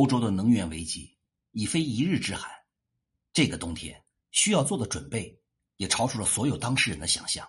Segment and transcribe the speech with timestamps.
[0.00, 1.14] 欧洲的能源危机
[1.50, 2.50] 已非一日之寒，
[3.34, 5.38] 这个冬天需要做的准备
[5.76, 7.46] 也超出了所有当事人的想象。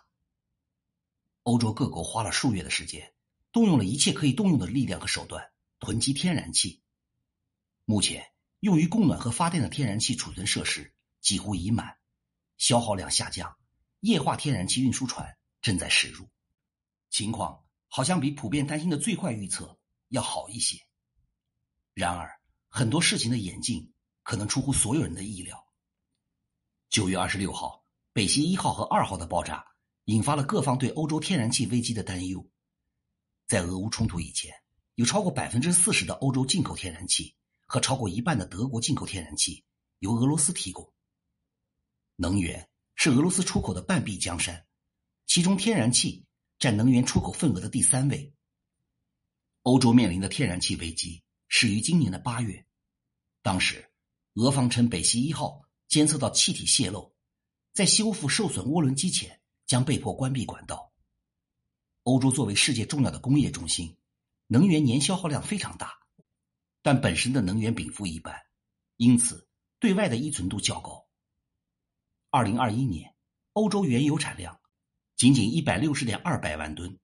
[1.44, 3.14] 欧洲各国花了数月的时间，
[3.54, 5.50] 动用了一切可以动用的力量和手段，
[5.80, 6.84] 囤积天然气。
[7.86, 12.00] 目前用于供暖和发电的天然气储存设施几乎已满，
[12.58, 13.56] 消耗量下降，
[14.02, 16.28] 液化天然气运输船正在驶入，
[17.10, 20.78] 情况好像比普遍担心的最坏预测要好一些。
[21.94, 22.41] 然而，
[22.74, 23.92] 很多事情的演进
[24.24, 25.68] 可能出乎所有人的意料。
[26.90, 29.66] 九月二十六号，北溪一号和二号的爆炸
[30.06, 32.50] 引发了各方对欧洲天然气危机的担忧。
[33.46, 34.56] 在俄乌冲突以前，
[34.96, 37.36] 有超过百分之四十的欧洲进口天然气
[37.66, 39.66] 和超过一半的德国进口天然气
[40.00, 40.94] 由俄罗斯提供。
[42.16, 44.66] 能源是俄罗斯出口的半壁江山，
[45.26, 46.26] 其中天然气
[46.58, 48.34] 占能源出口份额的第三位。
[49.64, 51.22] 欧洲面临的天然气危机。
[51.54, 52.66] 始于今年的八月，
[53.42, 53.92] 当时
[54.36, 57.14] 俄方称北溪一号监测到气体泄漏，
[57.74, 60.94] 在修复受损涡轮机前将被迫关闭管道。
[62.04, 63.98] 欧洲作为世界重要的工业中心，
[64.48, 65.94] 能源年消耗量非常大，
[66.82, 68.34] 但本身的能源禀赋一般，
[68.96, 69.46] 因此
[69.78, 71.06] 对外的依存度较高。
[72.30, 73.14] 二零二一年，
[73.52, 74.58] 欧洲原油产量
[75.18, 76.98] 仅仅一百六十点二百万吨，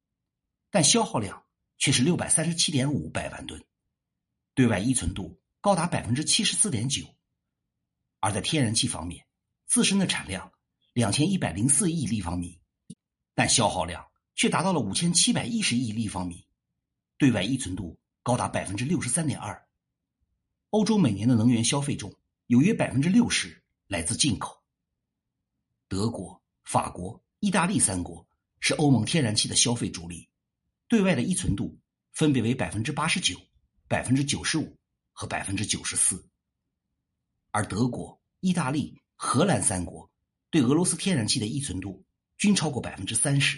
[0.71, 1.43] 但消耗量
[1.77, 3.61] 却是六百三十七点五百万吨。
[4.57, 7.05] 对外依存度高达百分之七十四点九，
[8.19, 9.23] 而在天然气方面，
[9.67, 10.51] 自身的产量
[10.93, 12.59] 两千一百零四亿立方米，
[13.35, 16.43] 但消耗量却达到了五千七百一十亿立方米，
[17.19, 19.63] 对外依存度高达百分之六十三点二。
[20.71, 22.11] 欧洲每年的能源消费中
[22.47, 24.63] 有约百分之六十来自进口。
[25.87, 28.27] 德国、法国、意大利三国
[28.59, 30.27] 是欧盟天然气的消费主力，
[30.87, 31.79] 对外的依存度
[32.11, 33.39] 分别为百分之八十九。
[33.89, 34.77] 百分之九十五
[35.13, 36.29] 和百分之九十四，
[37.51, 40.11] 而德国、意大利、荷兰三国
[40.49, 42.05] 对俄罗斯天然气的依存度
[42.37, 43.57] 均超过百分之三十。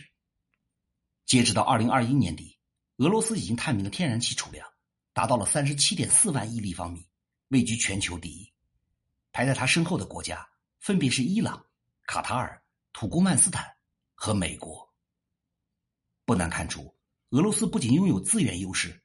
[1.25, 2.59] 截止到二零二一年底，
[2.97, 4.67] 俄罗斯已经探明的天然气储量
[5.13, 7.03] 达到了三十七点四万亿立方米，
[7.47, 8.53] 位居全球第一。
[9.31, 10.47] 排在他身后的国家
[10.79, 11.65] 分别是伊朗、
[12.05, 12.61] 卡塔尔、
[12.93, 13.65] 土库曼斯坦
[14.13, 14.87] 和美国。
[16.23, 16.95] 不难看出，
[17.29, 19.01] 俄罗斯不仅拥有资源优势。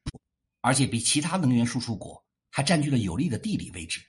[0.65, 4.03] 而且比其他能源输出国还占据了有利的地理位置，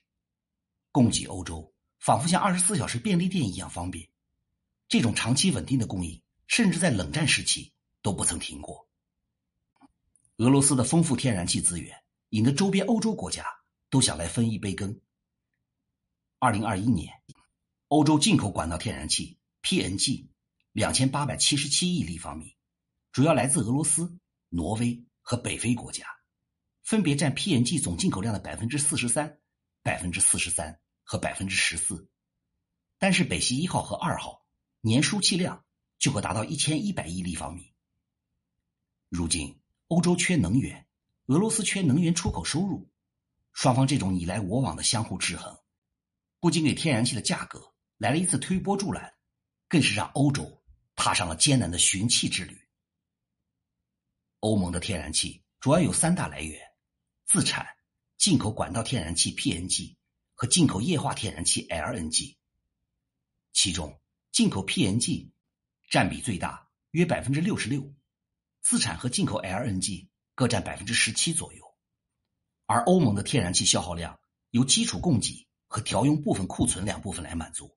[0.90, 4.08] 供给欧洲仿佛像二十四小时便利店一样方便。
[4.88, 8.88] 这种长期稳定的供应，甚至在冷战时期都不曾停过。
[10.38, 11.94] 俄罗斯的丰富天然气资源，
[12.30, 13.44] 引得周边欧洲国家
[13.90, 14.98] 都想来分一杯羹。
[16.38, 17.12] 二零二一年，
[17.88, 20.26] 欧洲进口管道天然气 （PNG）
[20.72, 22.56] 两千八百七十七亿立方米，
[23.12, 24.18] 主要来自俄罗斯、
[24.48, 26.06] 挪威和北非国家。
[26.86, 29.40] 分别占 PNG 总进口量的百分之四十三、
[29.82, 32.08] 百分之四十三和百分之十四，
[32.96, 34.46] 但是北溪一号和二号
[34.82, 35.64] 年输气量
[35.98, 37.74] 就可达到一千一百亿立方米。
[39.08, 40.86] 如今欧洲缺能源，
[41.26, 42.88] 俄罗斯缺能源出口收入，
[43.52, 45.58] 双方这种你来我往的相互制衡，
[46.38, 49.12] 不仅给天然气的价格来了一次推波助澜，
[49.66, 50.62] 更是让欧洲
[50.94, 52.56] 踏上了艰难的寻气之旅。
[54.38, 56.64] 欧盟的天然气主要有三大来源。
[57.26, 57.66] 自产、
[58.16, 59.96] 进口管道天然气 （PNG）
[60.34, 62.36] 和进口液化天然气 （LNG），
[63.52, 64.00] 其中
[64.30, 65.32] 进口 PNG
[65.90, 67.80] 占比最大，约百分之六十六；
[68.62, 70.06] 自产和进口 LNG
[70.36, 71.64] 各占百分之十七左右。
[72.66, 74.20] 而欧盟的天然气消耗量
[74.50, 77.76] 由基础供给和调用部分库存两部分来满足。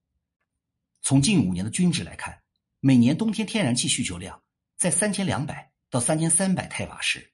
[1.01, 2.43] 从近五年的均值来看，
[2.79, 4.43] 每年冬天天然气需求量
[4.77, 7.33] 在三千两百到三千三百太瓦时。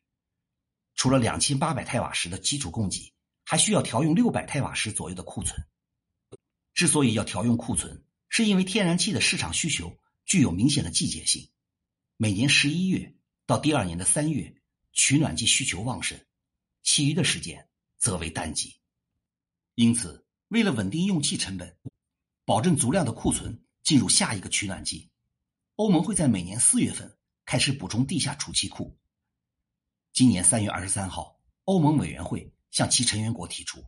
[0.95, 3.13] 除了两千八百太瓦时的基础供给，
[3.43, 5.55] 还需要调用六百太瓦时左右的库存。
[6.73, 11.49] 之所以要调用库存，是因为天然气的市场需求具有明显的季节性。
[12.17, 13.15] 每年十一月
[13.45, 14.55] 到第二年的三月，
[14.93, 16.19] 取暖季需求旺盛，
[16.81, 17.67] 其余的时间
[17.97, 18.75] 则为淡季。
[19.75, 21.77] 因此，为了稳定用气成本，
[22.45, 25.09] 保证足量的库存进入下一个取暖季，
[25.75, 28.97] 欧盟会在每年四月份开始补充地下储气库。
[30.15, 33.85] 今年三月二十三号，欧盟委员会向其成员国提出，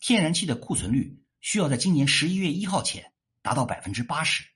[0.00, 3.12] 天然气的库存率需要在今年十一月一号前
[3.42, 4.46] 达到百分之八十。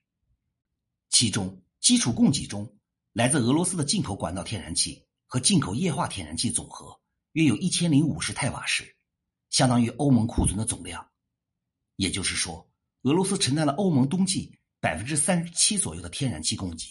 [1.11, 2.79] 其中，基础供给中
[3.13, 6.99] 来自俄罗斯的进口管道天然气和进口液化天然气总和
[7.33, 8.97] 约有一千零五十太瓦时，
[9.51, 11.07] 相当于欧盟库存的总量。
[11.97, 12.73] 也就是说，
[13.03, 16.87] 俄罗斯承担了欧盟冬季百分之三十七左右的天然气供给。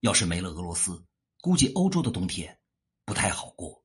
[0.00, 1.04] 要是没了俄罗斯，
[1.42, 2.58] 估计欧洲的冬天。
[3.04, 3.84] 不太好过。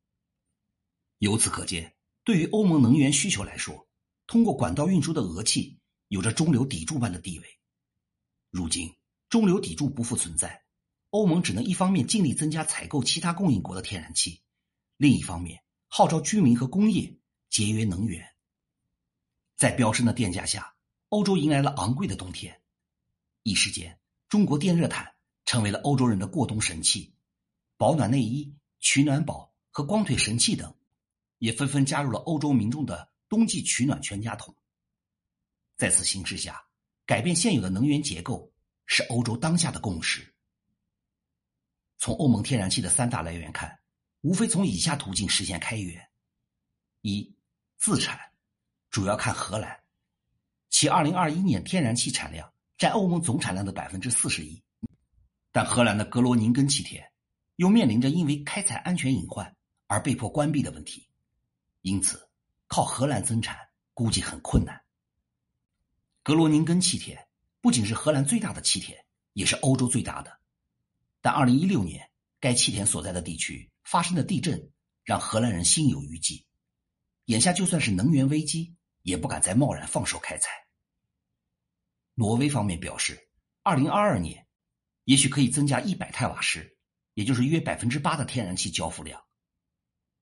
[1.20, 3.88] 由此可见，对于欧盟能源需求来说，
[4.28, 5.80] 通过管道运输的俄气
[6.10, 7.46] 有着中流砥柱般的地位。
[8.52, 8.96] 如今，
[9.30, 10.64] 中流砥柱不复存在，
[11.10, 14.42] 欧盟只能一方面尽力增加采购其他供应国的天然气，
[14.98, 17.18] 另一方面号召居民和工业
[17.50, 18.36] 节约能源。
[19.56, 20.76] 在飙升的电价下，
[21.10, 22.62] 欧洲迎来了昂贵的冬天。
[23.44, 24.00] 一时间，
[24.30, 25.16] 中国电热毯
[25.46, 27.14] 成为了欧洲人的过冬神器，
[27.78, 30.74] 保暖内衣、取暖宝和光腿神器等，
[31.40, 34.56] 也纷纷加入了欧洲民众的冬季取暖全家桶。
[35.76, 36.66] 在此形势下，
[37.06, 38.52] 改变现有的能源结构
[38.86, 40.34] 是欧洲当下的共识。
[41.98, 43.80] 从欧盟天然气的三大来源看，
[44.22, 46.10] 无非从以下途径实现开源：
[47.02, 47.36] 一、
[47.78, 48.20] 自产。
[48.90, 49.78] 主要看荷兰，
[50.70, 54.64] 其二零二一年天然气产量占欧盟总产量的百分之四十一，
[55.52, 57.06] 但荷兰的格罗宁根气田
[57.58, 59.56] 又面临着因为开采安全隐患
[59.86, 61.10] 而被迫关闭的问题，
[61.82, 62.30] 因此
[62.68, 64.82] 靠荷兰增产估计很困难。
[66.24, 67.28] 格罗宁根气田
[67.60, 68.98] 不仅是荷兰最大的气田，
[69.34, 70.40] 也是欧洲最大的，
[71.22, 72.10] 但二零一六年
[72.40, 74.72] 该气田所在的地区发生的地震
[75.04, 76.46] 让荷兰人心有余悸，
[77.26, 78.74] 眼下就算是能源危机。
[79.04, 80.50] 也不敢再贸然放手开采。
[82.14, 83.30] 挪威方面表示，
[83.64, 84.46] 二零二二年
[85.06, 86.77] 也许可以增加一百太瓦时，
[87.18, 89.20] 也就是约百分之八的天然气交付量。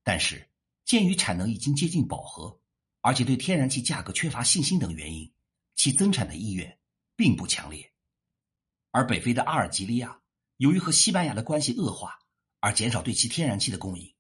[0.01, 0.49] 但是，
[0.85, 2.57] 鉴于产能已经接近饱和，
[3.01, 5.29] 而且对天然气价格缺乏信心等原因，
[5.75, 6.79] 其增产的意愿
[7.13, 7.91] 并不强烈。
[8.91, 10.21] 而北非的阿尔及利亚，
[10.55, 12.17] 由于和西班牙的关系恶化，
[12.61, 14.15] 而减少对其天然气的供应，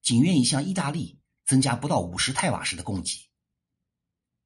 [0.00, 3.30] 仅愿意向意大利增加不到五十太瓦时的供给。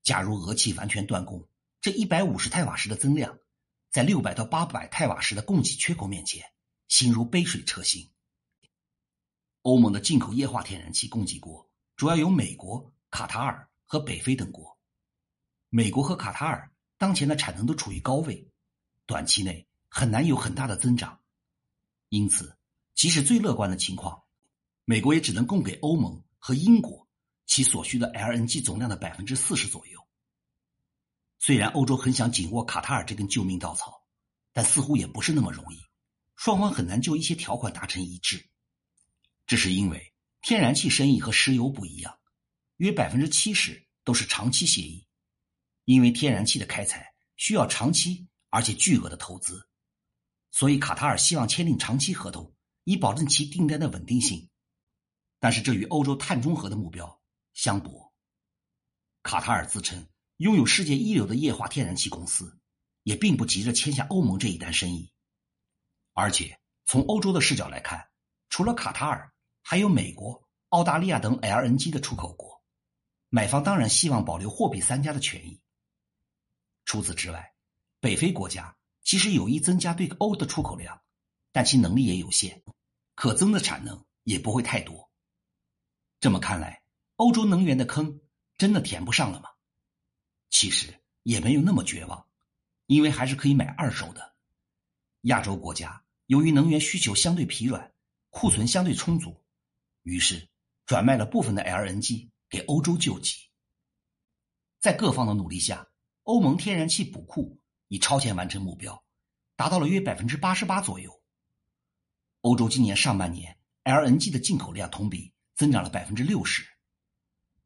[0.03, 1.49] 假如俄气完全断供，
[1.81, 3.39] 这一百五十太瓦时的增量，
[3.89, 6.45] 在六百到八百太瓦时的供给缺口面前，
[6.89, 8.11] 形如杯水车薪。
[9.63, 14.77] 欧盟的进口液化天然气供给国主要有美国、卡塔尔和北非等国。
[15.69, 18.51] 美国和卡塔尔当前的产能都处于高位，
[19.07, 21.21] 短期内很难有很大的增长。
[22.09, 22.57] 因此，
[22.95, 24.23] 即使最乐观的情况，
[24.85, 27.07] 美国也只能供给欧盟和英国。
[27.47, 29.99] 其所需的 LNG 总量的百分之四十左右。
[31.39, 34.05] 虽然欧洲很想紧握卡塔尔这根救命稻草，
[34.53, 35.81] 但似乎也不是那么容易，
[36.39, 38.49] 双方很难就一些条款达成一致。
[39.45, 42.17] 这是因为天然气生意和石油不一样，
[42.77, 45.05] 约百分之七十都是长期协议，
[45.85, 49.69] 因为天然气的开采需要长期而且巨额的投资，
[50.53, 54.49] 所以卡塔尔希望签订长期合同，以保证其订单的稳定性。
[55.41, 57.21] 但是这与欧洲碳中和的目标。
[57.53, 58.15] 相搏，
[59.25, 60.07] 卡塔尔自称
[60.37, 62.61] 拥有世界一流的液化天然气公司，
[63.03, 65.13] 也并不急着签下欧盟这一单生意。
[66.19, 68.11] 而且从欧洲的视角来看，
[68.49, 69.33] 除了卡塔尔，
[69.63, 72.61] 还有美国、澳大利亚等 LNG 的出口国，
[73.29, 75.61] 买方当然希望保留货比三家的权益。
[76.85, 77.55] 除此之外，
[78.01, 81.01] 北非国家即使有意增加对欧的出口量，
[81.53, 82.65] 但其能力也有限，
[83.15, 85.09] 可增的产能也不会太多。
[86.19, 86.83] 这么看来。
[87.15, 88.21] 欧洲能源的坑
[88.57, 89.51] 真的填不上了吗？
[90.51, 92.27] 其实也没有那么绝望，
[92.87, 94.35] 因为还是可以买二手的。
[95.23, 97.91] 亚洲国家由于能源需求相对疲软，
[98.29, 99.43] 库存相对充足，
[100.03, 100.47] 于是
[100.85, 103.35] 转卖了部分的 LNG 给欧洲救急。
[104.79, 105.89] 在各方的努力下，
[106.25, 107.59] 欧盟天然气补库
[107.89, 109.03] 已超前完成目标，
[109.57, 111.23] 达到了约百分之八十八左右。
[112.43, 116.63] 欧洲今年上半年 LNG 的进口量同比增长了百分之六十。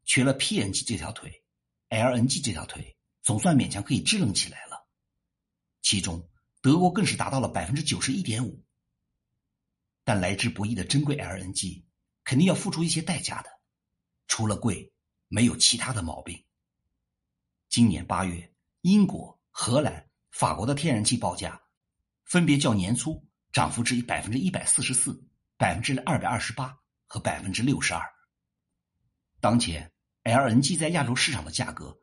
[0.05, 1.43] 缺了 PNG 这条腿
[1.89, 4.87] ，LNG 这条腿总算勉强可以支棱起来了。
[5.81, 6.25] 其中，
[6.63, 8.65] 德国更是达到了百分之九十一点五。
[10.05, 11.83] 但来之不易的珍贵 LNG，
[12.23, 13.49] 肯定要付出一些代价的。
[14.27, 14.93] 除了贵，
[15.27, 16.41] 没有其他的毛病。
[17.67, 21.61] 今年八月，英国、荷兰、法国的天然气报价，
[22.23, 25.23] 分别较年初涨幅至百分之一百四十四、
[25.57, 28.09] 百分之二百二十八和百分之六十二。
[29.39, 29.91] 当前。
[30.25, 31.99] LNG 在亚洲市场的价格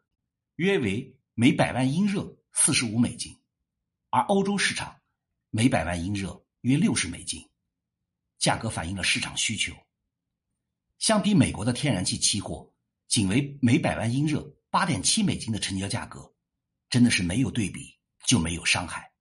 [0.56, 3.34] 约为每百万英热四十五美金，
[4.10, 5.00] 而欧洲市场
[5.50, 7.48] 每百万英热约六十美金，
[8.38, 9.72] 价格反映了市场需求。
[10.98, 12.72] 相比美国的天然气期货
[13.06, 16.34] 仅为每百万英热八点七美金的成交价格，
[16.88, 19.12] 真的是没有对比就没有伤害。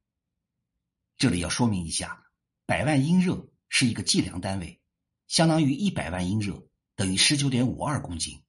[1.18, 2.26] 这里要说明一下，
[2.66, 4.82] 百万英热是一个计量单位，
[5.28, 8.44] 相当于一百万英热等于十九点五二公斤。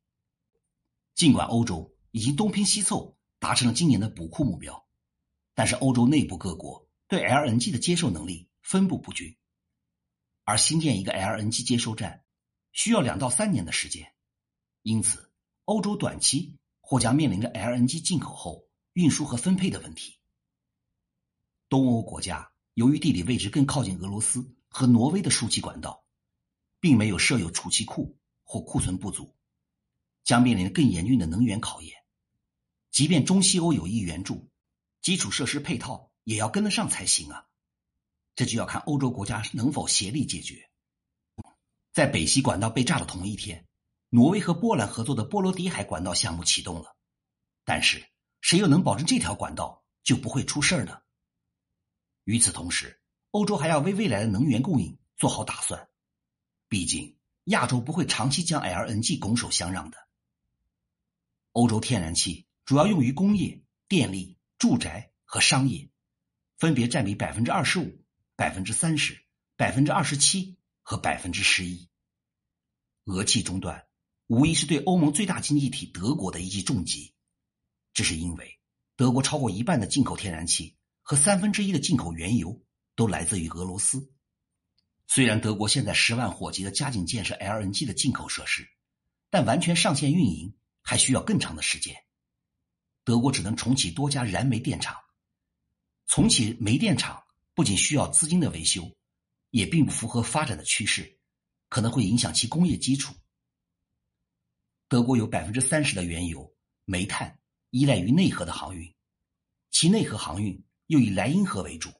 [1.14, 4.88] 尽管欧洲已经东拼西凑达成了今年的补库目标，
[5.60, 9.36] 但是欧洲内部各国对 LNG 的接受能力分布不均，
[10.44, 12.24] 而新建一个 LNG 接收站
[12.72, 14.10] 需要两到三年的时间，
[14.80, 15.30] 因此
[15.66, 20.18] 欧洲短期或将面临着 LNG 进口后运输和分配的问题。
[21.68, 26.06] 东欧国家由于地理位置更靠近俄罗斯和挪威的输气管道，
[26.80, 29.36] 并没有设有储气库或库存不足，
[30.24, 31.94] 将面临更严峻的能源考验。
[32.90, 34.50] 即便中西欧有意援助，
[35.02, 37.46] 基础设施配套也要跟得上才行啊！
[38.34, 40.70] 这就要看欧洲国家能否协力解决。
[41.92, 43.66] 在北溪管道被炸的同一天。
[44.12, 46.96] 挪威和波兰合作的波罗的海管道项目启动了，
[47.64, 48.04] 但是
[48.40, 51.00] 谁又能保证这条管道就不会出事呢？
[52.24, 55.88] 与此同时，欧洲还要为未来的能源供应做好打算，
[56.68, 59.98] 毕竟亚洲不会长期将 LNG 拱手相让的。
[61.52, 65.90] 欧洲天然气主要用于工业、电力、住宅和商业，
[66.58, 68.04] 分别占比百分之二十五、
[68.36, 69.24] 百分之三十、
[69.56, 71.88] 百分之二十七和百分之十一。
[73.06, 73.86] 俄气中断。
[74.26, 77.14] 无疑是对欧盟最大经济体德国的一记重击，
[77.94, 78.60] 这是因为
[78.96, 82.62] 德国超过一半的进口天然气和三分之一的进口原油
[82.94, 84.12] 都来自于俄罗斯。
[85.08, 88.68] 虽然德国现在十万火急的加紧建设 LNG 的进口设施，
[89.30, 91.96] 但完全上线运营还需要更长的时间。
[93.10, 94.96] 德国只能重启多家燃煤电厂，
[96.06, 97.20] 重启煤电厂
[97.54, 98.88] 不仅需要资金的维修，
[99.50, 101.18] 也并不符合发展的趋势，
[101.68, 103.12] 可能会影响其工业基础。
[104.86, 107.36] 德国有百分之三十的原油、煤炭
[107.70, 108.94] 依赖于内河的航运，
[109.72, 111.90] 其内河航运又以莱茵河为主。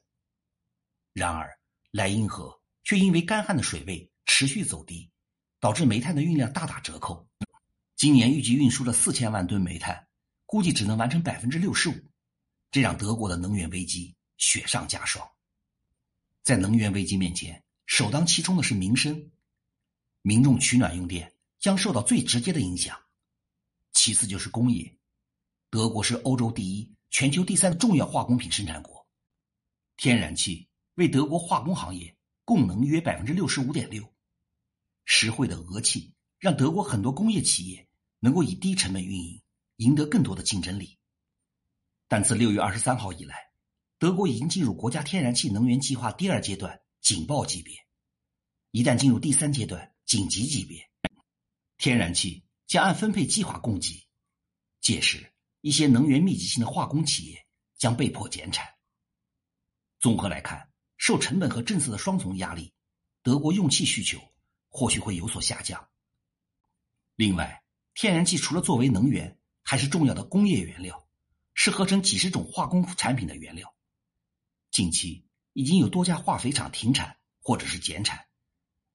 [1.11, 1.59] 然而，
[1.91, 5.11] 莱茵河却因为干旱的水位持续走低，
[5.59, 7.27] 导致煤炭的运量大打折扣。
[7.97, 10.07] 今年预计运输的四千万吨煤炭，
[10.51, 11.95] 估计只能完成百分之六十五，
[12.71, 15.25] 这让德国的能源危机雪上加霜。
[16.43, 19.31] 在能源危机面前，首当其冲的是民生，
[20.23, 21.33] 民众取暖用电。
[21.57, 22.99] 将受到最直接的影响，
[23.93, 24.97] 其次就是工业。
[25.69, 29.07] 德国是欧洲第一、全球第三的重要化工品生产国，
[29.95, 34.03] 天然气为德国化工行业供能约百分之六十五点六。
[35.05, 37.87] 实惠的俄气让德国很多工业企业
[38.19, 39.41] 能够以低成本运营，
[39.81, 40.99] 赢得更多的竞争力。
[42.07, 43.51] 但自六月二十三号以来，
[43.97, 47.75] 德国已经进入国家天然气能源计划第二阶段警报级别，
[48.69, 50.87] 一旦进入第三阶段紧急级别。
[51.77, 54.07] 天然气将按分配计划供给，
[54.81, 58.67] 届时一些能源密集型的化工企业将被迫减产。
[59.99, 62.71] 综合来看，受成本和政策的双重压力，
[63.23, 64.19] 德国用气需求
[64.69, 65.89] 或许会有所下降。
[67.15, 67.63] 另外，
[67.95, 71.07] 天然气除了作为能源，还是重要的工业原料，
[71.53, 73.73] 是合成几十种化工产品的原料。
[74.71, 78.25] 近期已经有多家化肥厂停产或者是减产，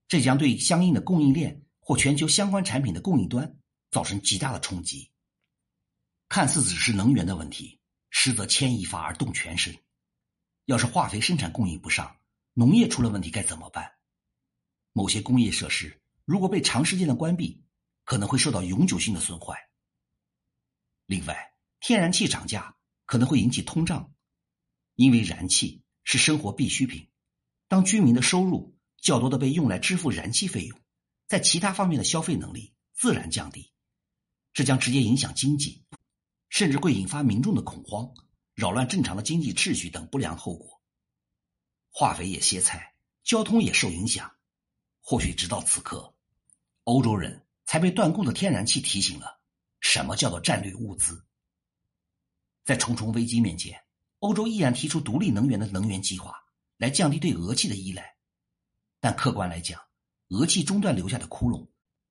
[0.08, 1.62] 这将对相应的供应链。
[1.88, 3.61] 或全球相关产品的供应端
[3.92, 5.08] 造成极大的冲击。
[6.28, 7.78] 看似只是能源的问题，
[8.11, 9.73] 实则牵一发而动全身。
[10.64, 12.16] 要是化肥生产供应不上，
[12.54, 13.88] 农业出了问题该怎么办？
[14.94, 17.62] 某些工业设施如果被长时间的关闭，
[18.02, 19.56] 可能会受到永久性的损坏。
[21.06, 24.12] 另外，天然气涨价可能会引起通胀，
[24.94, 27.08] 因为燃气是生活必需品。
[27.68, 30.80] 当居民的收入较多的被用来支付燃气费用。
[31.28, 33.72] 在其他方面的消费能力自然降低，
[34.52, 35.84] 这将直接影响经济，
[36.48, 38.14] 甚至会引发民众的恐慌，
[38.54, 40.80] 扰乱正常的经济秩序等不良后果。
[41.90, 42.94] 化肥也歇菜，
[43.25, 44.36] 交通也受影响。
[45.00, 46.14] 或许直到此刻，
[46.84, 49.36] 欧洲人才被断供的天然气提醒了
[49.88, 51.25] 什么叫做战略物资。
[52.64, 53.81] 在重重危机面前，
[54.19, 56.45] 欧洲依然提出独立能源的能源计划，
[56.76, 58.16] 来降低对俄气的依赖。
[58.99, 59.81] 但客观来讲，
[60.31, 61.69] 俄气中断留下的窟窿，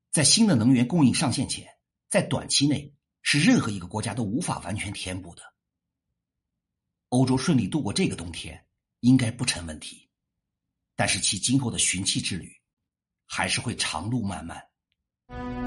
[0.10, 1.70] 在新的能源供应上线前，
[2.08, 5.44] 在短期内是任何一个国家都无法完全填补的。
[7.10, 8.66] 欧洲顺利度过这个冬天
[9.02, 10.10] 应该不成问题，
[10.96, 12.56] 但是其今后的寻气之旅
[13.26, 15.65] 还是会长路漫漫。